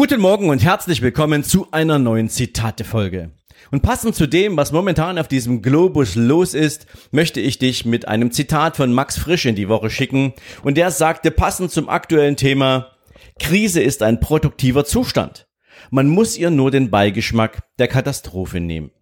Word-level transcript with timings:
Guten 0.00 0.22
Morgen 0.22 0.48
und 0.48 0.64
herzlich 0.64 1.02
willkommen 1.02 1.44
zu 1.44 1.72
einer 1.72 1.98
neuen 1.98 2.30
Zitate-Folge. 2.30 3.32
Und 3.70 3.82
passend 3.82 4.14
zu 4.14 4.26
dem, 4.26 4.56
was 4.56 4.72
momentan 4.72 5.18
auf 5.18 5.28
diesem 5.28 5.60
Globus 5.60 6.14
los 6.14 6.54
ist, 6.54 6.86
möchte 7.10 7.38
ich 7.38 7.58
dich 7.58 7.84
mit 7.84 8.08
einem 8.08 8.32
Zitat 8.32 8.78
von 8.78 8.94
Max 8.94 9.18
Frisch 9.18 9.44
in 9.44 9.56
die 9.56 9.68
Woche 9.68 9.90
schicken. 9.90 10.32
Und 10.62 10.78
der 10.78 10.90
sagte 10.90 11.30
passend 11.30 11.70
zum 11.70 11.90
aktuellen 11.90 12.38
Thema, 12.38 12.92
Krise 13.38 13.82
ist 13.82 14.02
ein 14.02 14.20
produktiver 14.20 14.86
Zustand. 14.86 15.46
Man 15.90 16.08
muss 16.08 16.38
ihr 16.38 16.48
nur 16.48 16.70
den 16.70 16.90
Beigeschmack 16.90 17.68
der 17.78 17.88
Katastrophe 17.88 18.58
nehmen. 18.58 18.92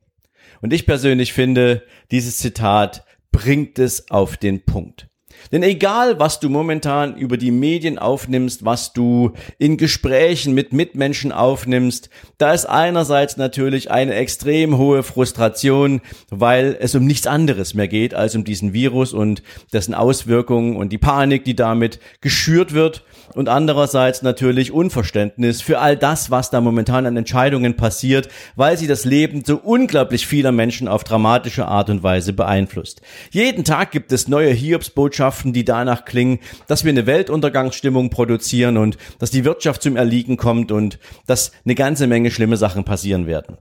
Und 0.62 0.72
ich 0.72 0.84
persönlich 0.84 1.32
finde, 1.32 1.84
dieses 2.10 2.38
Zitat 2.38 3.04
bringt 3.30 3.78
es 3.78 4.10
auf 4.10 4.36
den 4.36 4.64
Punkt. 4.64 5.08
Denn 5.52 5.62
egal, 5.62 6.18
was 6.18 6.40
du 6.40 6.48
momentan 6.48 7.16
über 7.16 7.36
die 7.36 7.50
Medien 7.50 7.98
aufnimmst, 7.98 8.64
was 8.64 8.92
du 8.92 9.32
in 9.58 9.76
Gesprächen 9.76 10.54
mit 10.54 10.72
Mitmenschen 10.72 11.32
aufnimmst, 11.32 12.10
da 12.38 12.52
ist 12.52 12.66
einerseits 12.66 13.36
natürlich 13.36 13.90
eine 13.90 14.14
extrem 14.14 14.76
hohe 14.78 15.02
Frustration, 15.02 16.00
weil 16.30 16.76
es 16.80 16.94
um 16.94 17.06
nichts 17.06 17.26
anderes 17.26 17.74
mehr 17.74 17.88
geht 17.88 18.14
als 18.14 18.34
um 18.34 18.44
diesen 18.44 18.72
Virus 18.72 19.12
und 19.12 19.42
dessen 19.72 19.94
Auswirkungen 19.94 20.76
und 20.76 20.90
die 20.92 20.98
Panik, 20.98 21.44
die 21.44 21.56
damit 21.56 21.98
geschürt 22.20 22.74
wird 22.74 23.04
und 23.34 23.48
andererseits 23.48 24.22
natürlich 24.22 24.72
Unverständnis 24.72 25.62
für 25.62 25.78
all 25.78 25.96
das, 25.96 26.30
was 26.30 26.50
da 26.50 26.60
momentan 26.60 27.06
an 27.06 27.16
Entscheidungen 27.16 27.76
passiert, 27.76 28.28
weil 28.56 28.76
sie 28.76 28.86
das 28.86 29.04
Leben 29.04 29.42
so 29.44 29.56
unglaublich 29.56 30.26
vieler 30.26 30.52
Menschen 30.52 30.88
auf 30.88 31.04
dramatische 31.04 31.66
Art 31.66 31.90
und 31.90 32.02
Weise 32.02 32.32
beeinflusst. 32.32 33.00
Jeden 33.30 33.64
Tag 33.64 33.90
gibt 33.90 34.12
es 34.12 34.28
neue 34.28 34.50
Hiobsbotschaften, 34.50 35.27
die 35.52 35.64
danach 35.64 36.04
klingen, 36.04 36.38
dass 36.66 36.84
wir 36.84 36.90
eine 36.90 37.06
Weltuntergangsstimmung 37.06 38.10
produzieren 38.10 38.76
und 38.76 38.98
dass 39.18 39.30
die 39.30 39.44
Wirtschaft 39.44 39.82
zum 39.82 39.96
Erliegen 39.96 40.36
kommt 40.36 40.72
und 40.72 40.98
dass 41.26 41.52
eine 41.64 41.74
ganze 41.74 42.06
Menge 42.06 42.30
schlimme 42.30 42.56
Sachen 42.56 42.84
passieren 42.84 43.26
werden. 43.26 43.58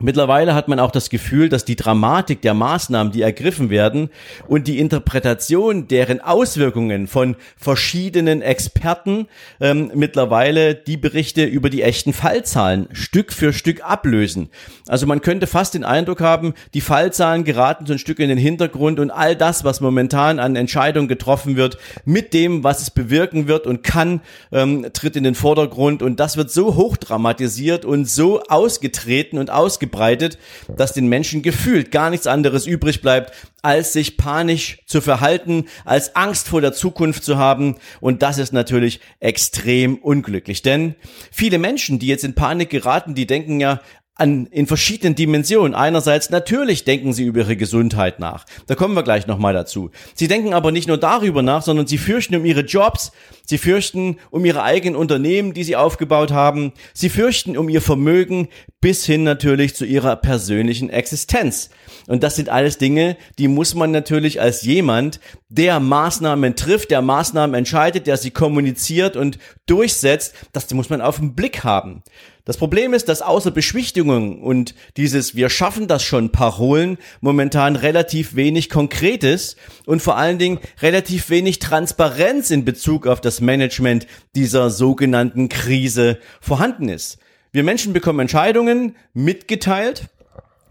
Mittlerweile 0.00 0.56
hat 0.56 0.66
man 0.66 0.80
auch 0.80 0.90
das 0.90 1.08
Gefühl, 1.08 1.48
dass 1.48 1.64
die 1.64 1.76
Dramatik 1.76 2.42
der 2.42 2.52
Maßnahmen, 2.52 3.12
die 3.12 3.22
ergriffen 3.22 3.70
werden 3.70 4.10
und 4.48 4.66
die 4.66 4.80
Interpretation 4.80 5.86
deren 5.86 6.20
Auswirkungen 6.20 7.06
von 7.06 7.36
verschiedenen 7.56 8.42
Experten 8.42 9.28
ähm, 9.60 9.92
mittlerweile 9.94 10.74
die 10.74 10.96
Berichte 10.96 11.44
über 11.44 11.70
die 11.70 11.82
echten 11.82 12.12
Fallzahlen 12.12 12.88
Stück 12.90 13.32
für 13.32 13.52
Stück 13.52 13.84
ablösen. 13.84 14.48
Also 14.88 15.06
man 15.06 15.20
könnte 15.20 15.46
fast 15.46 15.74
den 15.74 15.84
Eindruck 15.84 16.20
haben, 16.20 16.54
die 16.74 16.80
Fallzahlen 16.80 17.44
geraten 17.44 17.86
so 17.86 17.92
ein 17.92 18.00
Stück 18.00 18.18
in 18.18 18.28
den 18.28 18.38
Hintergrund 18.38 18.98
und 18.98 19.12
all 19.12 19.36
das, 19.36 19.62
was 19.62 19.80
momentan 19.80 20.40
an 20.40 20.56
Entscheidungen 20.56 21.06
getroffen 21.06 21.54
wird, 21.54 21.78
mit 22.04 22.34
dem, 22.34 22.64
was 22.64 22.82
es 22.82 22.90
bewirken 22.90 23.46
wird 23.46 23.68
und 23.68 23.84
kann, 23.84 24.22
ähm, 24.50 24.88
tritt 24.92 25.14
in 25.14 25.22
den 25.22 25.36
Vordergrund 25.36 26.02
und 26.02 26.18
das 26.18 26.36
wird 26.36 26.50
so 26.50 26.74
hoch 26.74 26.96
dramatisiert 26.96 27.84
und 27.84 28.08
so 28.08 28.42
ausgetreten 28.48 29.38
und 29.38 29.50
ausgetreten 29.50 29.83
ausgebreitet, 29.84 30.38
dass 30.76 30.92
den 30.92 31.08
Menschen 31.08 31.42
gefühlt 31.42 31.90
gar 31.90 32.10
nichts 32.10 32.26
anderes 32.26 32.66
übrig 32.66 33.00
bleibt, 33.00 33.32
als 33.62 33.92
sich 33.92 34.16
panisch 34.16 34.78
zu 34.86 35.00
verhalten, 35.00 35.66
als 35.84 36.16
Angst 36.16 36.48
vor 36.48 36.60
der 36.60 36.72
Zukunft 36.72 37.24
zu 37.24 37.36
haben. 37.38 37.76
Und 38.00 38.22
das 38.22 38.38
ist 38.38 38.52
natürlich 38.52 39.00
extrem 39.20 39.96
unglücklich. 39.96 40.62
Denn 40.62 40.94
viele 41.30 41.58
Menschen, 41.58 41.98
die 41.98 42.06
jetzt 42.06 42.24
in 42.24 42.34
Panik 42.34 42.70
geraten, 42.70 43.14
die 43.14 43.26
denken 43.26 43.60
ja, 43.60 43.80
an, 44.16 44.46
in 44.46 44.66
verschiedenen 44.66 45.14
Dimensionen. 45.14 45.74
Einerseits 45.74 46.30
natürlich 46.30 46.84
denken 46.84 47.12
sie 47.12 47.24
über 47.24 47.40
ihre 47.40 47.56
Gesundheit 47.56 48.20
nach. 48.20 48.44
Da 48.66 48.76
kommen 48.76 48.94
wir 48.94 49.02
gleich 49.02 49.26
nochmal 49.26 49.54
dazu. 49.54 49.90
Sie 50.14 50.28
denken 50.28 50.54
aber 50.54 50.70
nicht 50.70 50.86
nur 50.86 50.98
darüber 50.98 51.42
nach, 51.42 51.62
sondern 51.62 51.88
sie 51.88 51.98
fürchten 51.98 52.36
um 52.36 52.44
ihre 52.44 52.60
Jobs, 52.60 53.10
sie 53.46 53.58
fürchten 53.58 54.18
um 54.30 54.44
ihre 54.44 54.62
eigenen 54.62 54.96
Unternehmen, 54.96 55.54
die 55.54 55.64
sie 55.64 55.76
aufgebaut 55.76 56.30
haben, 56.30 56.72
sie 56.92 57.08
fürchten 57.08 57.56
um 57.56 57.68
ihr 57.68 57.82
Vermögen 57.82 58.48
bis 58.80 59.04
hin 59.04 59.24
natürlich 59.24 59.74
zu 59.74 59.84
ihrer 59.84 60.16
persönlichen 60.16 60.90
Existenz. 60.90 61.70
Und 62.06 62.22
das 62.22 62.36
sind 62.36 62.48
alles 62.48 62.78
Dinge, 62.78 63.16
die 63.38 63.48
muss 63.48 63.74
man 63.74 63.90
natürlich 63.90 64.40
als 64.40 64.62
jemand, 64.62 65.20
der 65.48 65.80
Maßnahmen 65.80 66.56
trifft, 66.56 66.90
der 66.90 67.00
Maßnahmen 67.00 67.54
entscheidet, 67.54 68.06
der 68.06 68.16
sie 68.16 68.30
kommuniziert 68.30 69.16
und 69.16 69.38
durchsetzt, 69.66 70.34
das 70.52 70.72
muss 70.74 70.90
man 70.90 71.00
auf 71.00 71.18
den 71.18 71.34
Blick 71.34 71.64
haben. 71.64 72.02
Das 72.46 72.58
Problem 72.58 72.92
ist, 72.92 73.08
dass 73.08 73.22
außer 73.22 73.50
Beschwichtigungen 73.50 74.42
und 74.42 74.74
dieses 74.98 75.34
Wir 75.34 75.48
schaffen 75.48 75.88
das 75.88 76.02
schon 76.02 76.30
Parolen 76.30 76.98
momentan 77.22 77.74
relativ 77.74 78.36
wenig 78.36 78.68
Konkretes 78.68 79.56
und 79.86 80.02
vor 80.02 80.18
allen 80.18 80.38
Dingen 80.38 80.58
relativ 80.82 81.30
wenig 81.30 81.58
Transparenz 81.58 82.50
in 82.50 82.66
Bezug 82.66 83.06
auf 83.06 83.22
das 83.22 83.33
Management 83.40 84.06
dieser 84.34 84.70
sogenannten 84.70 85.48
Krise 85.48 86.18
vorhanden 86.40 86.88
ist. 86.88 87.18
Wir 87.52 87.62
Menschen 87.62 87.92
bekommen 87.92 88.20
Entscheidungen 88.20 88.96
mitgeteilt 89.12 90.08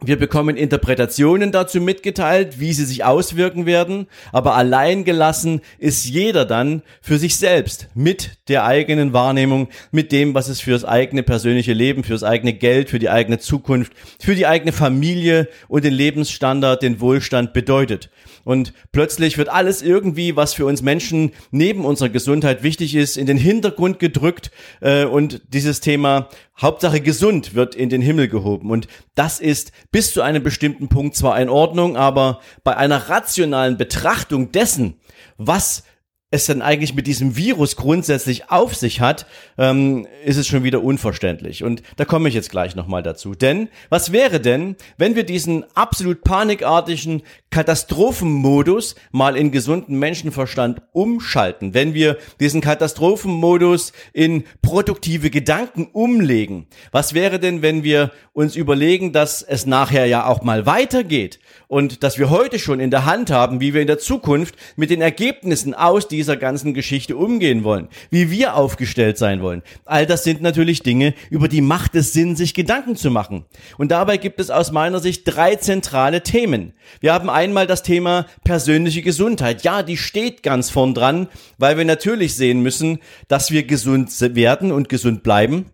wir 0.06 0.18
bekommen 0.18 0.58
Interpretationen 0.58 1.52
dazu 1.52 1.80
mitgeteilt, 1.80 2.59
wie 2.59 2.74
sie 2.74 2.86
sich 2.86 3.03
auswirken 3.03 3.66
werden, 3.66 4.08
aber 4.31 4.56
allein 4.56 5.03
gelassen 5.03 5.62
ist 5.80 6.06
jeder 6.06 6.46
dann 6.46 6.81
für 7.02 7.18
sich 7.18 7.38
selbst 7.38 7.88
mit 7.94 8.38
der 8.50 8.66
eigenen 8.66 9.14
Wahrnehmung, 9.14 9.69
mit 9.91 10.12
dem, 10.12 10.34
was 10.34 10.50
es 10.50 10.59
für 10.59 10.72
das 10.72 10.84
eigene 10.84 11.24
persönliche 11.24 11.74
Leben, 11.74 12.03
für 12.03 12.14
das 12.14 12.24
eigene 12.24 12.53
Geld, 12.53 12.90
für 12.90 13.00
die 13.00 13.09
eigene 13.09 13.40
Zukunft, 13.40 13.94
für 14.19 14.36
die 14.36 14.47
eigene 14.47 14.74
Familie 14.74 15.47
und 15.68 15.86
den 15.86 15.94
Lebensstandard, 15.94 16.81
den 16.81 17.00
Wohlstand 17.00 17.53
bedeutet. 17.53 18.09
Und 18.44 18.74
plötzlich 18.91 19.38
wird 19.38 19.47
alles 19.47 19.81
irgendwie, 19.81 20.35
was 20.35 20.53
für 20.53 20.66
uns 20.66 20.81
Menschen 20.81 21.31
neben 21.52 21.85
unserer 21.85 22.09
Gesundheit 22.09 22.62
wichtig 22.62 22.96
ist, 22.96 23.18
in 23.18 23.25
den 23.25 23.38
Hintergrund 23.38 24.00
gedrückt 24.00 24.52
äh, 24.81 25.06
und 25.06 25.41
dieses 25.53 25.80
Thema 25.80 26.28
Hauptsache 26.62 27.02
gesund 27.02 27.56
wird 27.56 27.75
in 27.75 27.90
den 27.90 28.02
Himmel 28.02 28.28
gehoben. 28.28 28.69
Und 28.69 28.88
das 29.16 29.40
ist 29.40 29.72
bis 29.91 30.14
zu 30.14 30.22
einem 30.22 30.44
bestimmten 30.44 30.88
Punkt 30.88 31.16
zwar 31.16 31.40
in 31.40 31.50
Ordnung, 31.50 31.97
aber 31.97 32.40
bei 32.64 32.78
einer 32.78 33.09
rationalen 33.09 33.78
Betrachtung 33.78 34.52
dessen, 34.52 35.00
was 35.38 35.84
es 36.33 36.47
denn 36.47 36.63
eigentlich 36.63 36.95
mit 36.95 37.05
diesem 37.05 37.38
Virus 37.38 37.75
grundsätzlich 37.75 38.49
auf 38.49 38.73
sich 38.73 39.01
hat, 39.01 39.27
ähm, 39.59 40.07
ist 40.25 40.38
es 40.38 40.47
schon 40.47 40.63
wieder 40.63 40.83
unverständlich. 40.83 41.63
Und 41.63 41.83
da 41.97 42.05
komme 42.05 42.27
ich 42.27 42.33
jetzt 42.33 42.49
gleich 42.49 42.75
nochmal 42.75 43.03
dazu. 43.03 43.35
Denn 43.35 43.69
was 43.89 44.11
wäre 44.11 44.39
denn, 44.39 44.75
wenn 44.97 45.16
wir 45.16 45.25
diesen 45.25 45.63
absolut 45.75 46.23
panikartigen 46.23 47.22
Katastrophenmodus 47.51 48.95
mal 49.11 49.38
in 49.38 49.51
gesunden 49.51 49.99
Menschenverstand 49.99 50.81
umschalten? 50.91 51.75
Wenn 51.75 51.93
wir 51.93 52.17
diesen 52.39 52.61
Katastrophenmodus 52.61 53.93
in 54.11 54.43
produktive 54.63 55.29
Gedanken 55.29 55.88
umlegen? 55.93 56.66
Was 56.91 57.13
wäre 57.13 57.39
denn, 57.39 57.61
wenn 57.61 57.83
wir 57.83 58.09
uns 58.33 58.55
überlegen, 58.55 59.13
dass 59.13 59.43
es 59.43 59.67
nachher 59.67 60.07
ja 60.07 60.25
auch 60.25 60.41
mal 60.41 60.66
weitergeht 60.66 61.39
und 61.73 62.03
dass 62.03 62.19
wir 62.19 62.29
heute 62.29 62.59
schon 62.59 62.79
in 62.79 62.91
der 62.91 63.06
Hand 63.06 63.31
haben, 63.31 63.59
wie 63.59 63.73
wir 63.73 63.81
in 63.81 63.88
der 63.88 63.97
Zukunft 63.97 64.53
mit 64.75 64.91
den 64.91 65.01
Ergebnissen 65.01 65.73
aus 65.73 66.07
dieser 66.07 66.38
ganzen 66.38 66.75
Geschichte 66.75 67.17
umgehen 67.17 67.63
wollen, 67.63 67.88
wie 68.11 68.29
wir 68.29 68.56
aufgestellt 68.56 69.17
sein 69.17 69.41
wollen. 69.41 69.63
All 69.84 70.06
das 70.06 70.23
sind 70.23 70.44
natürlich 70.44 70.84
Dinge, 70.84 71.16
über 71.31 71.47
die 71.47 71.61
macht 71.61 71.95
es 71.95 72.13
Sinn, 72.13 72.35
sich 72.35 72.53
Gedanken 72.53 72.96
zu 72.96 73.09
machen. 73.09 73.46
Und 73.79 73.90
dabei 73.90 74.17
gibt 74.17 74.40
es 74.40 74.52
aus 74.52 74.72
meiner 74.72 74.99
Sicht 74.99 75.23
drei 75.25 75.55
zentrale 75.55 76.22
Themen. 76.22 76.73
Wir 76.99 77.11
haben 77.11 77.31
einmal 77.31 77.66
das 77.66 77.81
Thema 77.81 78.28
persönliche 78.43 79.02
Gesundheit. 79.02 79.64
Ja, 79.64 79.81
die 79.81 79.97
steht 79.97 80.43
ganz 80.43 80.70
vorn 80.70 80.93
dran, 80.93 81.28
weil 81.58 81.75
wir 81.75 81.85
natürlich 81.85 82.35
sehen 82.35 82.61
müssen, 82.61 82.99
dass 83.28 83.49
wir 83.49 83.64
gesund 83.64 84.11
werden 84.35 84.72
und 84.72 84.90
gesund 84.90 85.23
bleiben 85.23 85.72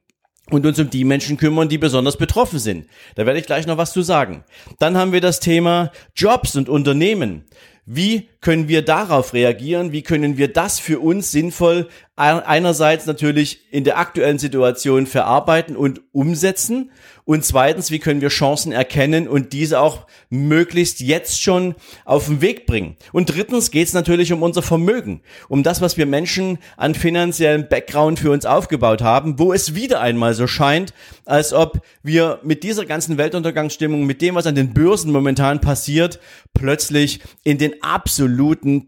und 0.51 0.65
uns 0.65 0.79
um 0.79 0.89
die 0.89 1.03
Menschen 1.03 1.37
kümmern, 1.37 1.69
die 1.69 1.77
besonders 1.77 2.17
betroffen 2.17 2.59
sind. 2.59 2.87
Da 3.15 3.25
werde 3.25 3.39
ich 3.39 3.45
gleich 3.45 3.67
noch 3.67 3.77
was 3.77 3.93
zu 3.93 4.01
sagen. 4.01 4.43
Dann 4.79 4.97
haben 4.97 5.11
wir 5.11 5.21
das 5.21 5.39
Thema 5.39 5.91
Jobs 6.15 6.55
und 6.55 6.69
Unternehmen. 6.69 7.45
Wie 7.85 8.29
können 8.41 8.67
wir 8.67 8.83
darauf 8.83 9.33
reagieren? 9.33 9.91
Wie 9.91 10.01
können 10.01 10.37
wir 10.37 10.51
das 10.51 10.79
für 10.79 10.99
uns 10.99 11.31
sinnvoll 11.31 11.89
einerseits 12.15 13.05
natürlich 13.05 13.61
in 13.71 13.85
der 13.85 13.97
aktuellen 13.97 14.39
Situation 14.39 15.07
verarbeiten 15.07 15.77
und 15.77 16.01
umsetzen 16.11 16.91
und 17.23 17.45
zweitens, 17.45 17.91
wie 17.91 17.99
können 17.99 18.21
wir 18.21 18.29
Chancen 18.29 18.71
erkennen 18.71 19.27
und 19.27 19.53
diese 19.53 19.79
auch 19.79 20.07
möglichst 20.29 20.99
jetzt 20.99 21.41
schon 21.41 21.75
auf 22.03 22.25
den 22.25 22.41
Weg 22.41 22.65
bringen. 22.65 22.97
Und 23.13 23.33
drittens 23.33 23.71
geht 23.71 23.87
es 23.87 23.93
natürlich 23.93 24.33
um 24.33 24.41
unser 24.41 24.63
Vermögen, 24.63 25.21
um 25.47 25.63
das, 25.63 25.79
was 25.79 25.95
wir 25.95 26.07
Menschen 26.07 26.57
an 26.75 26.95
finanziellem 26.95 27.69
Background 27.69 28.19
für 28.19 28.31
uns 28.31 28.45
aufgebaut 28.45 29.01
haben, 29.01 29.39
wo 29.39 29.53
es 29.53 29.75
wieder 29.75 30.01
einmal 30.01 30.33
so 30.33 30.47
scheint, 30.47 30.93
als 31.23 31.53
ob 31.53 31.81
wir 32.01 32.39
mit 32.43 32.63
dieser 32.63 32.85
ganzen 32.85 33.17
Weltuntergangsstimmung, 33.17 34.05
mit 34.05 34.21
dem, 34.21 34.35
was 34.35 34.47
an 34.47 34.55
den 34.55 34.73
Börsen 34.73 35.11
momentan 35.11 35.61
passiert, 35.61 36.19
plötzlich 36.53 37.21
in 37.43 37.59
den 37.59 37.81
absoluten 37.81 38.28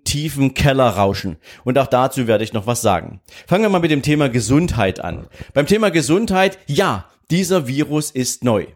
tiefen 0.03 0.53
Keller 0.53 0.89
rauschen. 0.89 1.37
Und 1.63 1.77
auch 1.77 1.87
dazu 1.87 2.27
werde 2.27 2.43
ich 2.43 2.53
noch 2.53 2.67
was 2.67 2.81
sagen. 2.81 3.21
Fangen 3.47 3.63
wir 3.63 3.69
mal 3.69 3.79
mit 3.79 3.91
dem 3.91 4.01
Thema 4.01 4.29
Gesundheit 4.29 4.99
an. 4.99 5.27
Beim 5.53 5.67
Thema 5.67 5.91
Gesundheit, 5.91 6.59
ja, 6.67 7.05
dieser 7.29 7.67
Virus 7.67 8.11
ist 8.11 8.43
neu. 8.43 8.67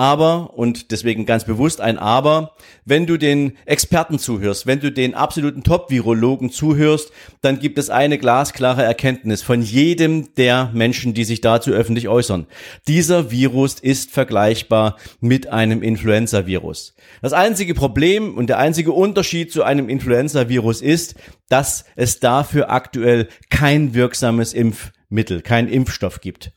Aber, 0.00 0.54
und 0.56 0.92
deswegen 0.92 1.26
ganz 1.26 1.42
bewusst 1.42 1.80
ein 1.80 1.98
Aber, 1.98 2.52
wenn 2.84 3.06
du 3.06 3.16
den 3.16 3.56
Experten 3.66 4.20
zuhörst, 4.20 4.64
wenn 4.64 4.78
du 4.78 4.92
den 4.92 5.14
absoluten 5.14 5.64
Top-Virologen 5.64 6.50
zuhörst, 6.50 7.10
dann 7.40 7.58
gibt 7.58 7.78
es 7.78 7.90
eine 7.90 8.16
glasklare 8.16 8.84
Erkenntnis 8.84 9.42
von 9.42 9.60
jedem 9.60 10.32
der 10.36 10.70
Menschen, 10.72 11.14
die 11.14 11.24
sich 11.24 11.40
dazu 11.40 11.72
öffentlich 11.72 12.06
äußern. 12.06 12.46
Dieser 12.86 13.32
Virus 13.32 13.80
ist 13.80 14.12
vergleichbar 14.12 14.96
mit 15.20 15.48
einem 15.48 15.82
Influenza-Virus. 15.82 16.94
Das 17.20 17.32
einzige 17.32 17.74
Problem 17.74 18.36
und 18.38 18.46
der 18.46 18.58
einzige 18.58 18.92
Unterschied 18.92 19.50
zu 19.50 19.64
einem 19.64 19.88
Influenza-Virus 19.88 20.80
ist, 20.80 21.16
dass 21.48 21.84
es 21.96 22.20
dafür 22.20 22.70
aktuell 22.70 23.26
kein 23.50 23.94
wirksames 23.94 24.52
Impfmittel, 24.54 25.42
kein 25.42 25.66
Impfstoff 25.66 26.20
gibt. 26.20 26.52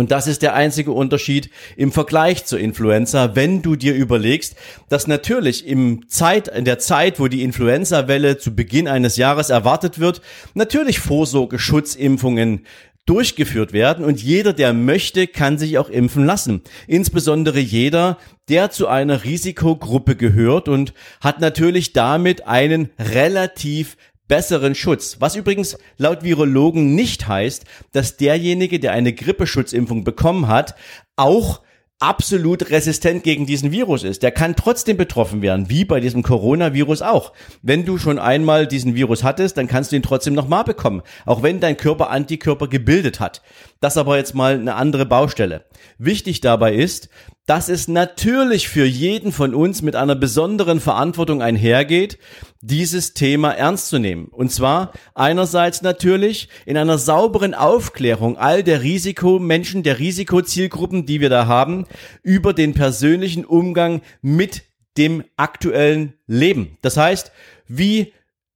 Und 0.00 0.10
das 0.12 0.26
ist 0.26 0.40
der 0.40 0.54
einzige 0.54 0.92
Unterschied 0.92 1.50
im 1.76 1.92
Vergleich 1.92 2.46
zur 2.46 2.58
Influenza, 2.58 3.36
wenn 3.36 3.60
du 3.60 3.76
dir 3.76 3.94
überlegst, 3.94 4.56
dass 4.88 5.06
natürlich 5.06 5.66
im 5.66 6.08
Zeit, 6.08 6.48
in 6.48 6.64
der 6.64 6.78
Zeit, 6.78 7.20
wo 7.20 7.28
die 7.28 7.42
Influenza-Welle 7.42 8.38
zu 8.38 8.56
Beginn 8.56 8.88
eines 8.88 9.18
Jahres 9.18 9.50
erwartet 9.50 9.98
wird, 9.98 10.22
natürlich 10.54 11.00
Vorsorgeschutzimpfungen 11.00 12.64
durchgeführt 13.04 13.74
werden 13.74 14.06
und 14.06 14.22
jeder, 14.22 14.54
der 14.54 14.72
möchte, 14.72 15.26
kann 15.26 15.58
sich 15.58 15.76
auch 15.76 15.90
impfen 15.90 16.24
lassen. 16.24 16.62
Insbesondere 16.86 17.58
jeder, 17.58 18.16
der 18.48 18.70
zu 18.70 18.88
einer 18.88 19.24
Risikogruppe 19.24 20.16
gehört 20.16 20.68
und 20.68 20.94
hat 21.20 21.40
natürlich 21.40 21.92
damit 21.92 22.46
einen 22.46 22.88
relativ 22.98 23.98
besseren 24.30 24.76
Schutz. 24.76 25.16
Was 25.18 25.34
übrigens 25.34 25.76
laut 25.98 26.22
Virologen 26.22 26.94
nicht 26.94 27.26
heißt, 27.26 27.64
dass 27.92 28.16
derjenige, 28.16 28.78
der 28.78 28.92
eine 28.92 29.12
Grippeschutzimpfung 29.12 30.04
bekommen 30.04 30.46
hat, 30.46 30.76
auch 31.16 31.60
absolut 31.98 32.70
resistent 32.70 33.24
gegen 33.24 33.44
diesen 33.44 33.72
Virus 33.72 34.04
ist. 34.04 34.22
Der 34.22 34.30
kann 34.30 34.56
trotzdem 34.56 34.96
betroffen 34.96 35.42
werden, 35.42 35.68
wie 35.68 35.84
bei 35.84 36.00
diesem 36.00 36.22
Coronavirus 36.22 37.02
auch. 37.02 37.32
Wenn 37.60 37.84
du 37.84 37.98
schon 37.98 38.18
einmal 38.18 38.66
diesen 38.66 38.94
Virus 38.94 39.22
hattest, 39.22 39.58
dann 39.58 39.66
kannst 39.66 39.92
du 39.92 39.96
ihn 39.96 40.02
trotzdem 40.02 40.34
nochmal 40.34 40.64
bekommen, 40.64 41.02
auch 41.26 41.42
wenn 41.42 41.60
dein 41.60 41.76
Körper 41.76 42.10
Antikörper 42.10 42.68
gebildet 42.68 43.20
hat. 43.20 43.42
Das 43.80 43.96
aber 43.96 44.18
jetzt 44.18 44.34
mal 44.34 44.54
eine 44.54 44.74
andere 44.74 45.06
Baustelle. 45.06 45.64
Wichtig 45.96 46.42
dabei 46.42 46.74
ist, 46.74 47.08
dass 47.46 47.70
es 47.70 47.88
natürlich 47.88 48.68
für 48.68 48.84
jeden 48.84 49.32
von 49.32 49.54
uns 49.54 49.80
mit 49.80 49.96
einer 49.96 50.14
besonderen 50.14 50.80
Verantwortung 50.80 51.40
einhergeht, 51.40 52.18
dieses 52.60 53.14
Thema 53.14 53.52
ernst 53.52 53.88
zu 53.88 53.98
nehmen. 53.98 54.26
Und 54.26 54.52
zwar 54.52 54.92
einerseits 55.14 55.80
natürlich 55.80 56.50
in 56.66 56.76
einer 56.76 56.98
sauberen 56.98 57.54
Aufklärung 57.54 58.36
all 58.36 58.62
der 58.62 58.82
Risikomenschen, 58.82 59.82
der 59.82 59.98
Risikozielgruppen, 59.98 61.06
die 61.06 61.22
wir 61.22 61.30
da 61.30 61.46
haben, 61.46 61.86
über 62.22 62.52
den 62.52 62.74
persönlichen 62.74 63.46
Umgang 63.46 64.02
mit 64.20 64.62
dem 64.98 65.24
aktuellen 65.38 66.14
Leben. 66.26 66.76
Das 66.82 66.98
heißt, 66.98 67.32
wie 67.66 68.12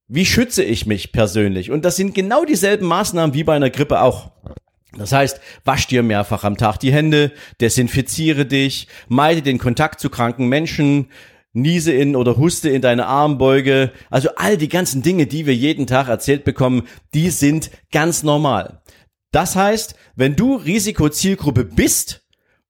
wie 0.07 0.27
schütze 0.27 0.63
ich 0.63 0.85
mich 0.85 1.13
persönlich? 1.13 1.71
Und 1.71 1.87
das 1.87 1.97
sind 1.97 2.15
genau 2.15 2.45
dieselben 2.45 2.87
Maßnahmen 2.87 3.35
wie 3.35 3.43
bei 3.43 3.57
einer 3.57 3.71
Grippe 3.71 4.03
auch. 4.03 4.31
Das 4.99 5.13
heißt, 5.13 5.41
wasch 5.65 5.87
dir 5.87 6.03
mehrfach 6.03 6.45
am 6.45 6.57
Tag 6.57 6.79
die 6.79 6.93
Hände, 6.93 7.33
desinfiziere 7.61 8.47
dich, 8.47 8.89
meide 9.09 9.43
den 9.43 9.59
Kontakt 9.59 10.01
zu 10.01 10.11
kranken 10.11 10.49
Menschen, 10.49 11.09
niese 11.53 11.93
in 11.93 12.17
oder 12.17 12.37
huste 12.37 12.69
in 12.69 12.83
deine 12.83 13.07
Armbeuge. 13.07 13.93
Also 14.11 14.31
all 14.37 14.57
die 14.57 14.69
ganzen 14.69 15.03
Dinge, 15.03 15.27
die 15.27 15.47
wir 15.47 15.55
jeden 15.55 15.87
Tag 15.87 16.09
erzählt 16.09 16.45
bekommen, 16.45 16.87
die 17.15 17.31
sind 17.31 17.71
ganz 17.93 18.23
normal. 18.23 18.83
Das 19.31 19.57
heißt, 19.57 19.95
wenn 20.15 20.37
du 20.37 20.57
Risikozielgruppe 20.57 21.65
bist, 21.65 22.23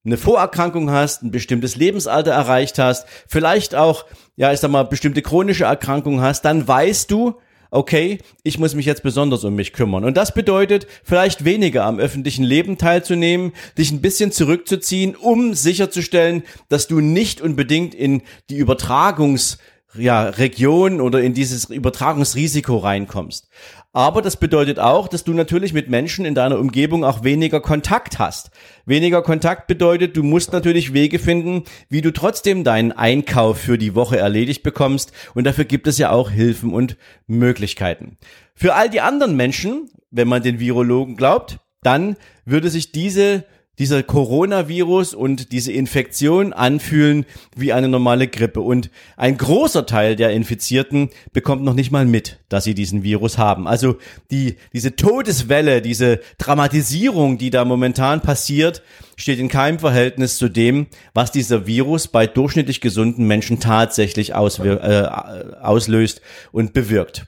eine 0.07 0.17
Vorerkrankung 0.17 0.91
hast, 0.91 1.23
ein 1.23 1.31
bestimmtes 1.31 1.77
Lebensalter 1.77 2.33
erreicht 2.33 2.79
hast, 2.79 3.07
vielleicht 3.27 3.75
auch, 3.75 4.05
ja, 4.37 4.53
ich 4.53 4.61
sag 4.61 4.71
mal, 4.71 4.85
bestimmte 4.85 5.23
chronische 5.23 5.65
Erkrankungen 5.65 6.21
hast, 6.21 6.43
dann 6.45 6.67
weißt 6.69 7.11
du, 7.11 7.41
okay, 7.75 8.19
ich 8.45 8.59
muss 8.59 8.75
mich 8.75 8.87
jetzt 8.87 9.03
besonders 9.03 9.45
um 9.45 9.55
mich 9.55 9.73
kümmern. 9.73 10.05
Und 10.05 10.17
das 10.17 10.33
bedeutet, 10.33 10.87
vielleicht 11.03 11.45
weniger 11.45 11.85
am 11.85 11.99
öffentlichen 11.99 12.45
Leben 12.45 12.79
teilzunehmen, 12.79 13.53
dich 13.77 13.91
ein 13.91 14.01
bisschen 14.01 14.31
zurückzuziehen, 14.31 15.17
um 15.17 15.55
sicherzustellen, 15.55 16.45
dass 16.69 16.87
du 16.87 17.01
nicht 17.01 17.41
unbedingt 17.41 17.95
in 17.95 18.23
die 18.49 18.57
Übertragungs 18.57 19.59
ja, 19.97 20.25
Region 20.25 21.01
oder 21.01 21.23
in 21.23 21.35
dieses 21.35 21.71
Übertragungsrisiko 21.71 22.79
reinkommst. 22.79 23.49
Aber 23.93 24.23
das 24.23 24.37
bedeutet 24.37 24.81
auch, 24.81 25.07
dass 25.07 25.23
du 25.23 25.33
natürlich 25.33 25.73
mit 25.73 25.89
Menschen 25.89 26.25
in 26.25 26.35
deiner 26.35 26.59
Umgebung 26.59 27.05
auch 27.05 27.23
weniger 27.23 27.61
Kontakt 27.61 28.19
hast. 28.19 28.51
Weniger 28.87 29.23
Kontakt 29.23 29.69
bedeutet, 29.69 30.17
du 30.17 30.25
musst 30.25 30.53
natürlich 30.53 30.93
Wege 30.93 31.21
finden, 31.21 31.63
wie 31.89 32.03
du 32.03 32.13
trotzdem 32.13 32.65
deinen 32.65 32.91
Einkauf 32.91 33.59
für 33.59 33.79
die 33.79 33.95
Woche 33.95 34.19
erledigt 34.19 34.65
bekommst. 34.65 35.13
Und 35.35 35.45
dafür 35.45 35.65
gibt 35.65 35.87
es 35.87 35.97
ja 35.99 36.11
auch 36.11 36.31
Hilfen 36.31 36.73
und 36.73 36.97
Möglichkeiten. 37.29 38.19
Für 38.57 38.75
all 38.75 38.91
die 38.91 39.01
anderen 39.01 39.37
Menschen, 39.37 39.89
wenn 40.11 40.27
man 40.27 40.43
den 40.43 40.59
Virologen 40.59 41.17
glaubt, 41.17 41.61
dann 41.85 42.17
würde 42.45 42.71
sich 42.71 42.91
diese 42.91 43.45
dieser 43.79 44.03
Coronavirus 44.03 45.15
und 45.15 45.53
diese 45.53 45.73
Infektion 45.73 46.53
anfühlen 46.53 47.27
wie 47.57 47.73
eine 47.73 47.89
normale 47.89 48.29
Grippe. 48.29 48.61
Und 48.61 48.91
ein 49.17 49.37
großer 49.37 49.87
Teil 49.87 50.17
der 50.17 50.31
Infizierten 50.31 51.11
bekommt 51.33 51.63
noch 51.63 51.75
nicht 51.75 51.91
mal 51.91 52.07
mit, 52.07 52.39
dass 52.49 52.65
sie 52.65 52.75
diesen 52.75 53.03
Virus 53.03 53.39
haben. 53.39 53.67
Also 53.67 53.97
die, 54.31 54.57
diese 54.73 54.97
Todeswelle, 54.97 55.83
diese 55.83 56.21
Dramatisierung, 56.39 57.39
die 57.39 57.51
da 57.51 57.65
momentan 57.65 58.21
passiert, 58.21 58.83
steht 59.17 59.39
in 59.39 59.49
keinem 59.49 59.79
Verhältnis 59.79 60.39
zu 60.39 60.49
dem, 60.49 60.87
was 61.13 61.33
dieser 61.33 61.67
Virus 61.67 62.09
bei 62.09 62.27
durchschnittlich 62.27 62.81
gesunden 62.81 63.27
Menschen 63.27 63.61
tatsächlich 63.61 64.31
äh, 64.31 64.35
auslöst 64.35 66.21
und 66.53 66.73
bewirkt. 66.73 67.27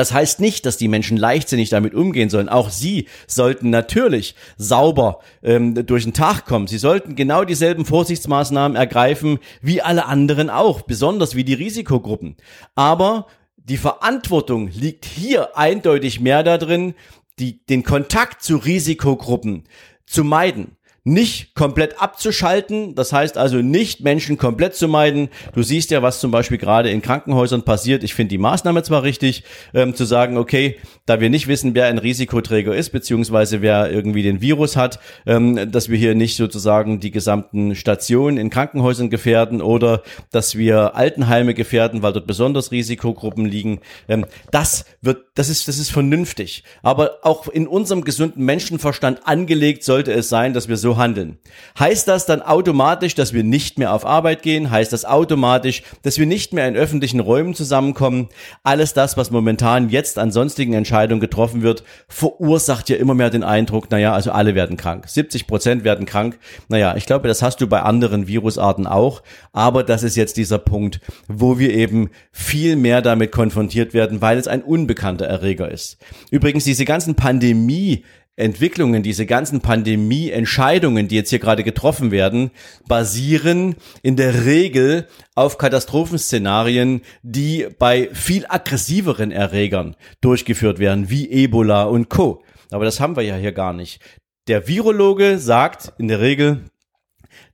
Das 0.00 0.14
heißt 0.14 0.40
nicht, 0.40 0.64
dass 0.64 0.78
die 0.78 0.88
Menschen 0.88 1.18
leichtsinnig 1.18 1.68
damit 1.68 1.92
umgehen 1.92 2.30
sollen. 2.30 2.48
Auch 2.48 2.70
sie 2.70 3.06
sollten 3.26 3.68
natürlich 3.68 4.34
sauber 4.56 5.18
ähm, 5.42 5.74
durch 5.74 6.04
den 6.04 6.14
Tag 6.14 6.46
kommen. 6.46 6.68
Sie 6.68 6.78
sollten 6.78 7.16
genau 7.16 7.44
dieselben 7.44 7.84
Vorsichtsmaßnahmen 7.84 8.78
ergreifen 8.78 9.40
wie 9.60 9.82
alle 9.82 10.06
anderen 10.06 10.48
auch, 10.48 10.80
besonders 10.80 11.34
wie 11.34 11.44
die 11.44 11.52
Risikogruppen. 11.52 12.38
Aber 12.74 13.26
die 13.58 13.76
Verantwortung 13.76 14.68
liegt 14.68 15.04
hier 15.04 15.58
eindeutig 15.58 16.18
mehr 16.18 16.44
darin, 16.44 16.94
die, 17.38 17.62
den 17.66 17.82
Kontakt 17.82 18.42
zu 18.42 18.56
Risikogruppen 18.56 19.64
zu 20.06 20.24
meiden 20.24 20.78
nicht 21.04 21.54
komplett 21.54 22.00
abzuschalten, 22.00 22.94
das 22.94 23.12
heißt 23.12 23.38
also 23.38 23.58
nicht 23.58 24.02
Menschen 24.02 24.36
komplett 24.36 24.74
zu 24.74 24.86
meiden. 24.86 25.28
Du 25.54 25.62
siehst 25.62 25.90
ja, 25.90 26.02
was 26.02 26.20
zum 26.20 26.30
Beispiel 26.30 26.58
gerade 26.58 26.90
in 26.90 27.00
Krankenhäusern 27.00 27.62
passiert. 27.62 28.04
Ich 28.04 28.14
finde 28.14 28.30
die 28.30 28.38
Maßnahme 28.38 28.82
zwar 28.82 29.02
richtig, 29.02 29.44
ähm, 29.72 29.94
zu 29.94 30.04
sagen, 30.04 30.36
okay, 30.36 30.76
da 31.06 31.20
wir 31.20 31.30
nicht 31.30 31.48
wissen, 31.48 31.74
wer 31.74 31.86
ein 31.86 31.98
Risikoträger 31.98 32.74
ist, 32.74 32.90
beziehungsweise 32.90 33.62
wer 33.62 33.90
irgendwie 33.90 34.22
den 34.22 34.40
Virus 34.40 34.76
hat, 34.76 35.00
ähm, 35.26 35.70
dass 35.70 35.88
wir 35.88 35.96
hier 35.96 36.14
nicht 36.14 36.36
sozusagen 36.36 37.00
die 37.00 37.10
gesamten 37.10 37.74
Stationen 37.74 38.36
in 38.36 38.50
Krankenhäusern 38.50 39.08
gefährden 39.08 39.62
oder 39.62 40.02
dass 40.30 40.56
wir 40.56 40.94
Altenheime 40.96 41.54
gefährden, 41.54 42.02
weil 42.02 42.12
dort 42.12 42.26
besonders 42.26 42.72
Risikogruppen 42.72 43.46
liegen. 43.46 43.80
Ähm, 44.08 44.26
das 44.50 44.84
wird 45.00 45.29
das 45.40 45.48
ist, 45.48 45.68
das 45.68 45.78
ist 45.78 45.90
vernünftig. 45.90 46.64
Aber 46.82 47.20
auch 47.22 47.48
in 47.48 47.66
unserem 47.66 48.04
gesunden 48.04 48.44
Menschenverstand 48.44 49.26
angelegt 49.26 49.84
sollte 49.84 50.12
es 50.12 50.28
sein, 50.28 50.52
dass 50.52 50.68
wir 50.68 50.76
so 50.76 50.98
handeln. 50.98 51.38
Heißt 51.78 52.06
das 52.08 52.26
dann 52.26 52.42
automatisch, 52.42 53.14
dass 53.14 53.32
wir 53.32 53.42
nicht 53.42 53.78
mehr 53.78 53.94
auf 53.94 54.04
Arbeit 54.04 54.42
gehen? 54.42 54.70
Heißt 54.70 54.92
das 54.92 55.06
automatisch, 55.06 55.82
dass 56.02 56.18
wir 56.18 56.26
nicht 56.26 56.52
mehr 56.52 56.68
in 56.68 56.76
öffentlichen 56.76 57.20
Räumen 57.20 57.54
zusammenkommen? 57.54 58.28
Alles 58.64 58.92
das, 58.92 59.16
was 59.16 59.30
momentan 59.30 59.88
jetzt 59.88 60.18
an 60.18 60.30
sonstigen 60.30 60.74
Entscheidungen 60.74 61.22
getroffen 61.22 61.62
wird, 61.62 61.84
verursacht 62.06 62.90
ja 62.90 62.96
immer 62.96 63.14
mehr 63.14 63.30
den 63.30 63.42
Eindruck, 63.42 63.90
naja, 63.90 64.12
also 64.12 64.32
alle 64.32 64.54
werden 64.54 64.76
krank. 64.76 65.08
70 65.08 65.46
Prozent 65.46 65.84
werden 65.84 66.04
krank. 66.04 66.38
Naja, 66.68 66.96
ich 66.98 67.06
glaube, 67.06 67.28
das 67.28 67.40
hast 67.40 67.62
du 67.62 67.66
bei 67.66 67.80
anderen 67.80 68.26
Virusarten 68.26 68.86
auch. 68.86 69.22
Aber 69.54 69.84
das 69.84 70.02
ist 70.02 70.16
jetzt 70.16 70.36
dieser 70.36 70.58
Punkt, 70.58 71.00
wo 71.28 71.58
wir 71.58 71.72
eben 71.72 72.10
viel 72.30 72.76
mehr 72.76 73.00
damit 73.00 73.32
konfrontiert 73.32 73.94
werden, 73.94 74.20
weil 74.20 74.36
es 74.36 74.46
ein 74.46 74.60
unbekannter 74.60 75.29
Erreger 75.30 75.70
ist. 75.70 75.96
Übrigens, 76.30 76.64
diese 76.64 76.84
ganzen 76.84 77.14
Pandemie 77.14 78.04
Entwicklungen, 78.40 79.02
diese 79.02 79.26
ganzen 79.26 79.60
Pandemie-Entscheidungen, 79.60 81.08
die 81.08 81.16
jetzt 81.16 81.30
hier 81.30 81.38
gerade 81.38 81.62
getroffen 81.62 82.10
werden, 82.10 82.50
basieren 82.88 83.76
in 84.02 84.16
der 84.16 84.46
Regel 84.46 85.06
auf 85.34 85.58
Katastrophenszenarien, 85.58 87.02
die 87.22 87.68
bei 87.78 88.08
viel 88.12 88.46
aggressiveren 88.48 89.30
Erregern 89.30 89.94
durchgeführt 90.22 90.78
werden, 90.78 91.10
wie 91.10 91.30
Ebola 91.30 91.84
und 91.84 92.08
Co. 92.08 92.42
Aber 92.70 92.84
das 92.84 92.98
haben 92.98 93.16
wir 93.16 93.22
ja 93.22 93.36
hier 93.36 93.52
gar 93.52 93.74
nicht. 93.74 94.00
Der 94.48 94.66
Virologe 94.66 95.38
sagt 95.38 95.92
in 95.98 96.08
der 96.08 96.20
Regel, 96.20 96.64